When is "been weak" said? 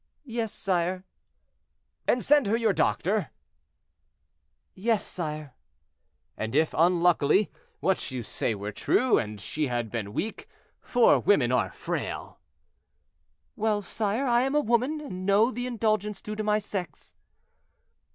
9.91-10.47